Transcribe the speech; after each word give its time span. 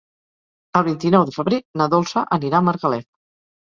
El 0.79 0.85
vint-i-nou 0.87 1.27
de 1.29 1.35
febrer 1.37 1.61
na 1.83 1.89
Dolça 1.97 2.27
anirà 2.41 2.63
a 2.63 2.67
Margalef. 2.73 3.11